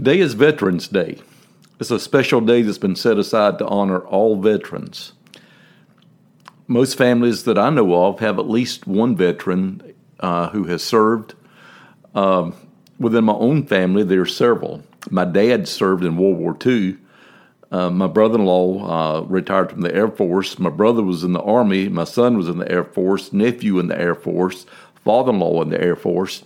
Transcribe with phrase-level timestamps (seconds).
[0.00, 1.18] Today is Veterans Day.
[1.78, 5.12] It's a special day that's been set aside to honor all veterans.
[6.66, 11.34] Most families that I know of have at least one veteran uh, who has served.
[12.14, 12.54] Um,
[12.98, 14.82] within my own family, there are several.
[15.10, 16.96] My dad served in World War II.
[17.70, 20.58] Uh, my brother in law uh, retired from the Air Force.
[20.58, 21.90] My brother was in the Army.
[21.90, 23.34] My son was in the Air Force.
[23.34, 24.64] Nephew in the Air Force.
[25.04, 26.42] Father in law in the Air Force.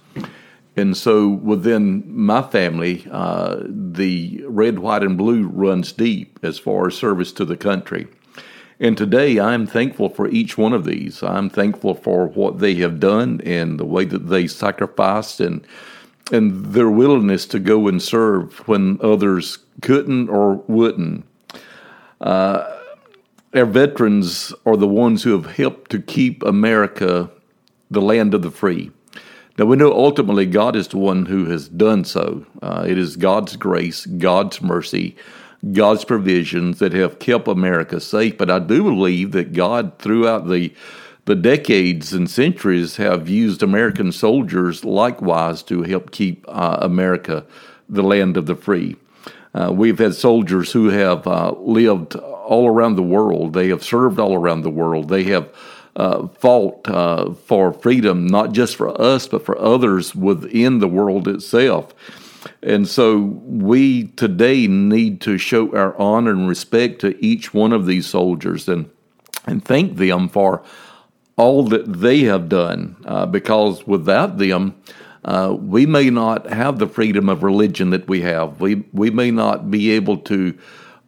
[0.77, 6.88] And so within my family, uh, the red, white, and blue runs deep as far
[6.88, 8.09] as service to the country.
[8.80, 11.23] And today I'm thankful for each one of these.
[11.23, 15.66] I'm thankful for what they have done and the way that they sacrificed and
[16.33, 21.25] and their willingness to go and serve when others couldn't or wouldn't.
[22.20, 22.78] Uh,
[23.55, 27.30] our veterans are the ones who have helped to keep America
[27.91, 28.91] the land of the free.
[29.56, 32.44] Now we know ultimately God is the one who has done so.
[32.60, 35.16] Uh, it is God's grace, God's mercy,
[35.72, 38.36] God's provisions that have kept America safe.
[38.36, 40.72] But I do believe that God, throughout the
[41.27, 47.46] the decades and centuries, have used American soldiers likewise to help keep uh, America
[47.89, 48.96] the land of the free.
[49.55, 53.55] Uh, we've had soldiers who have uh, lived all around the world.
[53.55, 55.08] They have served all around the world.
[55.08, 55.48] They have
[55.97, 61.28] uh, fought uh, for freedom, not just for us, but for others within the world
[61.28, 61.95] itself.
[62.62, 67.86] And so we today need to show our honor and respect to each one of
[67.86, 68.91] these soldiers and,
[69.47, 70.62] and thank them for
[71.36, 74.75] all that they have done, uh, because without them,
[75.25, 78.61] uh, we may not have the freedom of religion that we have.
[78.61, 80.56] We, we may not be able to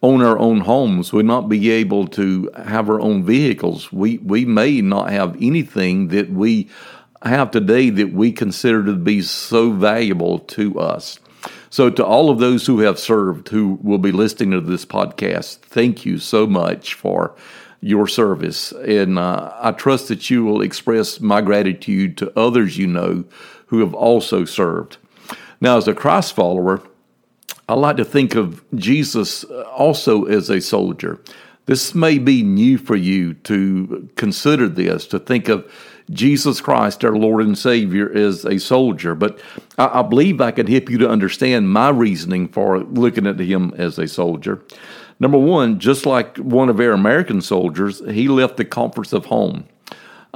[0.02, 1.12] own our own homes.
[1.12, 3.92] We not be able to have our own vehicles.
[3.92, 6.68] We we may not have anything that we
[7.22, 11.18] have today that we consider to be so valuable to us.
[11.70, 15.58] So, to all of those who have served, who will be listening to this podcast,
[15.58, 17.34] thank you so much for
[17.80, 18.72] your service.
[18.72, 23.24] And uh, I trust that you will express my gratitude to others you know
[23.66, 24.96] who have also served.
[25.60, 26.82] Now, as a Christ follower,
[27.68, 31.20] I like to think of Jesus uh, also as a soldier.
[31.66, 35.68] This may be new for you to consider this, to think of
[36.08, 39.16] Jesus Christ, our Lord and Savior, as a soldier.
[39.16, 39.40] But
[39.76, 43.74] I, I believe I can help you to understand my reasoning for looking at him
[43.76, 44.62] as a soldier.
[45.18, 49.66] Number one, just like one of our American soldiers, he left the comforts of home.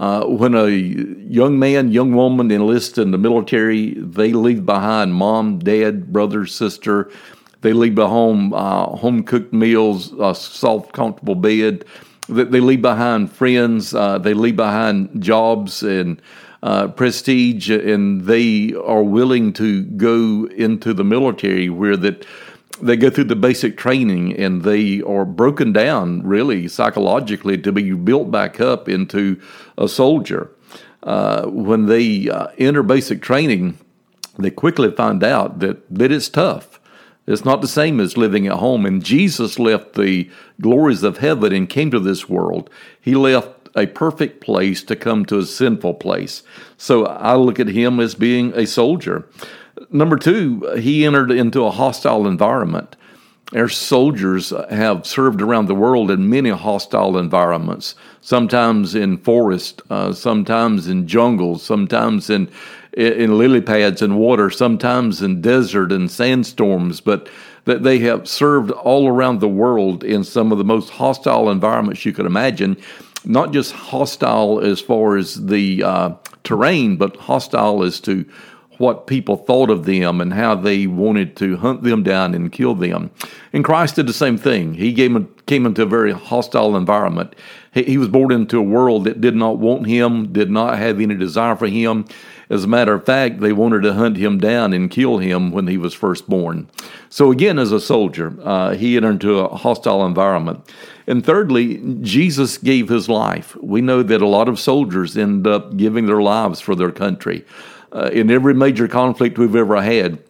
[0.01, 5.59] Uh, when a young man, young woman enlists in the military, they leave behind mom,
[5.59, 7.11] dad, brother, sister.
[7.61, 11.85] They leave behind uh, home cooked meals, a soft, comfortable bed.
[12.31, 13.95] They leave behind friends.
[13.95, 16.23] Uh, they leave behind jobs and
[16.63, 22.25] uh, prestige, and they are willing to go into the military where that
[22.81, 27.93] they go through the basic training and they are broken down really psychologically to be
[27.93, 29.41] built back up into
[29.79, 30.51] a soldier.
[31.03, 33.79] Uh, when they uh, enter basic training,
[34.39, 36.81] they quickly find out that, that it's tough.
[37.27, 38.85] It's not the same as living at home.
[38.85, 40.29] And Jesus left the
[40.61, 42.69] glories of heaven and came to this world.
[43.01, 46.43] He left a perfect place to come to a sinful place.
[46.77, 49.29] So I look at him as being a soldier.
[49.93, 52.95] Number two, he entered into a hostile environment.
[53.53, 60.13] Our soldiers have served around the world in many hostile environments, sometimes in forests, uh,
[60.13, 62.49] sometimes in jungles, sometimes in
[62.93, 67.29] in lily pads and water, sometimes in desert and sandstorms, but
[67.65, 72.05] that they have served all around the world in some of the most hostile environments
[72.05, 72.77] you could imagine.
[73.25, 76.11] Not just hostile as far as the uh,
[76.43, 78.25] terrain, but hostile as to
[78.81, 82.75] what people thought of them and how they wanted to hunt them down and kill
[82.75, 83.11] them.
[83.53, 84.75] And Christ did the same thing.
[84.75, 87.37] He came, came into a very hostile environment.
[87.73, 90.99] He, he was born into a world that did not want him, did not have
[91.01, 92.07] any desire for him.
[92.49, 95.69] As a matter of fact, they wanted to hunt him down and kill him when
[95.69, 96.69] he was first born.
[97.09, 100.69] So, again, as a soldier, uh, he entered into a hostile environment.
[101.07, 103.57] And thirdly, Jesus gave his life.
[103.57, 107.45] We know that a lot of soldiers end up giving their lives for their country
[107.93, 110.23] uh, in every major conflict we've ever had,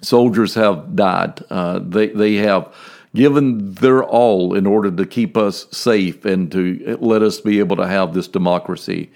[0.00, 1.42] soldiers have died.
[1.50, 2.72] Uh, they they have
[3.14, 7.76] given their all in order to keep us safe and to let us be able
[7.76, 9.10] to have this democracy.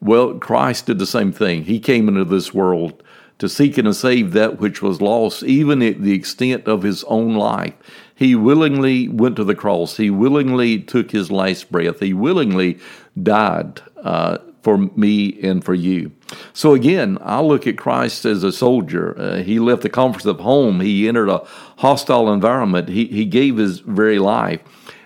[0.00, 1.64] Well, Christ did the same thing.
[1.64, 3.02] He came into this world
[3.38, 7.02] to seek and to save that which was lost, even at the extent of his
[7.04, 7.74] own life.
[8.14, 9.96] He willingly went to the cross.
[9.96, 11.98] He willingly took his last breath.
[11.98, 12.78] He willingly
[13.20, 16.10] died uh, for me and for you.
[16.54, 19.14] So again, I look at Christ as a soldier.
[19.16, 20.80] Uh, he left the comforts of home.
[20.80, 21.46] He entered a
[21.76, 22.88] hostile environment.
[22.88, 24.60] He, he gave his very life.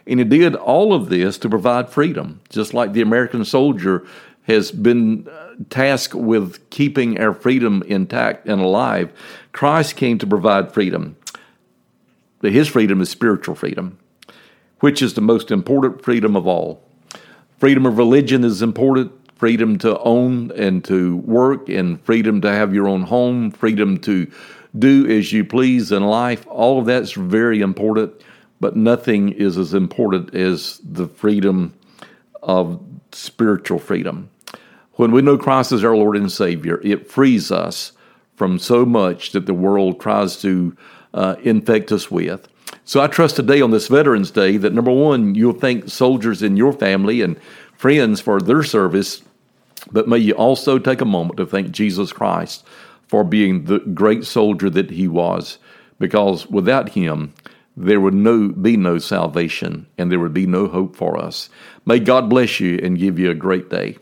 [0.07, 4.07] And he did all of this to provide freedom, just like the American soldier
[4.45, 9.13] has been uh, tasked with keeping our freedom intact and alive.
[9.53, 11.17] Christ came to provide freedom.
[12.41, 13.99] His freedom is spiritual freedom,
[14.81, 16.83] which is the most important freedom of all.
[17.59, 22.75] Freedom of religion is important, freedom to own and to work, and freedom to have
[22.75, 24.31] your own home, freedom to
[24.79, 26.47] do as you please in life.
[26.47, 28.13] All of that's very important
[28.61, 31.75] but nothing is as important as the freedom
[32.43, 32.81] of
[33.13, 34.31] spiritual freedom.
[34.95, 37.93] When we know Christ as our Lord and Savior, it frees us
[38.35, 40.77] from so much that the world tries to
[41.15, 42.49] uh, infect us with.
[42.85, 46.57] So I trust today on this Veterans Day that number one, you'll thank soldiers in
[46.57, 47.39] your family and
[47.77, 49.23] friends for their service,
[49.93, 52.67] but may you also take a moment to thank Jesus Christ
[53.07, 55.59] for being the great soldier that he was,
[55.99, 57.33] because without him,
[57.77, 61.49] there would no, be no salvation and there would be no hope for us.
[61.87, 63.97] May God bless you and give you a great day.